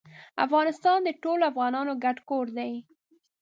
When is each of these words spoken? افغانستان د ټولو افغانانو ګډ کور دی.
افغانستان 0.45 0.99
د 1.03 1.09
ټولو 1.23 1.43
افغانانو 1.51 1.91
ګډ 2.03 2.17
کور 2.29 2.45
دی. 2.57 2.71